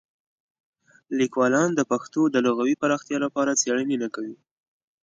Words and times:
لیکوالان 1.19 1.69
د 1.75 1.81
پښتو 1.91 2.21
د 2.29 2.35
لغوي 2.45 2.75
پراختیا 2.81 3.17
لپاره 3.25 3.57
څېړنې 3.61 3.95
نه 4.03 4.09
کوي. 4.15 4.35